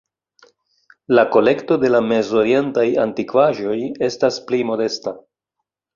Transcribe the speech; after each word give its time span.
La 1.17 1.25
kolekto 1.35 1.77
de 1.83 1.91
la 1.95 2.01
Mez-Orientaj 2.07 2.87
antikvaĵoj 3.07 3.77
estas 4.11 4.41
pli 4.49 4.63
modesta. 4.71 5.19